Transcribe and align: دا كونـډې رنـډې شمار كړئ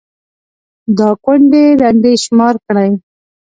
دا 0.97 1.09
كونـډې 1.23 1.65
رنـډې 1.81 2.13
شمار 2.23 2.55
كړئ 2.65 2.89